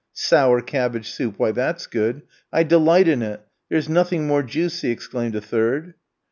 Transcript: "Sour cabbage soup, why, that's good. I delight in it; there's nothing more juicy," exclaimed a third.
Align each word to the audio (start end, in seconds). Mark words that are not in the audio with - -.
"Sour 0.13 0.61
cabbage 0.63 1.09
soup, 1.11 1.35
why, 1.37 1.51
that's 1.51 1.85
good. 1.85 2.23
I 2.51 2.63
delight 2.63 3.07
in 3.07 3.21
it; 3.21 3.41
there's 3.69 3.87
nothing 3.87 4.25
more 4.25 4.41
juicy," 4.41 4.89
exclaimed 4.89 5.35
a 5.35 5.41
third. 5.41 5.93